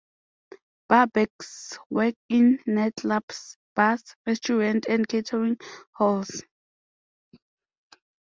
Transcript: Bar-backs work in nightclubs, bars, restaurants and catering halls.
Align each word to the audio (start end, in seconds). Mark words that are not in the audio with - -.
Bar-backs 0.89 1.77
work 1.91 2.15
in 2.27 2.57
nightclubs, 2.67 3.57
bars, 3.75 4.15
restaurants 4.25 4.87
and 4.89 5.07
catering 5.07 5.59
halls. 5.91 6.41